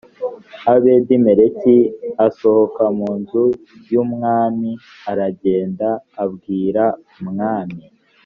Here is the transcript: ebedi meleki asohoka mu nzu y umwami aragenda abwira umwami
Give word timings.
ebedi 0.75 1.15
meleki 1.25 1.77
asohoka 2.27 2.83
mu 2.97 3.09
nzu 3.19 3.45
y 3.91 3.95
umwami 4.03 4.69
aragenda 5.11 5.87
abwira 6.23 6.83
umwami 7.19 7.83